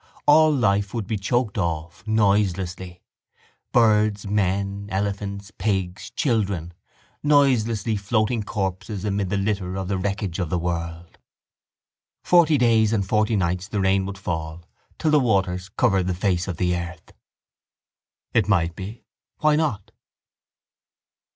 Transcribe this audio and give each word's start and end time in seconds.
All 0.25 0.51
life 0.51 0.95
would 0.95 1.05
be 1.05 1.15
choked 1.17 1.59
off, 1.59 2.03
noiselessly: 2.07 3.03
birds, 3.71 4.25
men, 4.25 4.87
elephants, 4.89 5.51
pigs, 5.59 6.09
children: 6.09 6.73
noiselessly 7.21 7.97
floating 7.97 8.41
corpses 8.41 9.05
amid 9.05 9.29
the 9.29 9.37
litter 9.37 9.75
of 9.75 9.89
the 9.89 9.99
wreckage 9.99 10.39
of 10.39 10.49
the 10.49 10.57
world. 10.57 11.19
Forty 12.23 12.57
days 12.57 12.93
and 12.93 13.07
forty 13.07 13.35
nights 13.35 13.67
the 13.67 13.79
rain 13.79 14.07
would 14.07 14.17
fall 14.17 14.65
till 14.97 15.11
the 15.11 15.19
waters 15.19 15.69
covered 15.69 16.07
the 16.07 16.15
face 16.15 16.47
of 16.47 16.57
the 16.57 16.75
earth. 16.75 17.11
It 18.33 18.49
might 18.49 18.75
be. 18.75 19.03
Why 19.37 19.55
not? 19.55 19.91